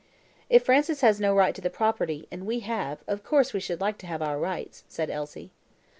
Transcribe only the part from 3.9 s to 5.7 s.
to have our rights," said Elsie.